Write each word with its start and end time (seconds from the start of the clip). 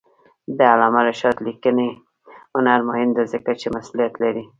د 0.57 0.59
علامه 0.71 1.01
رشاد 1.09 1.35
لیکنی 1.47 1.89
هنر 2.55 2.79
مهم 2.89 3.09
دی 3.17 3.23
ځکه 3.33 3.51
چې 3.59 3.67
مسئولیت 3.75 4.13
لري. 4.23 4.43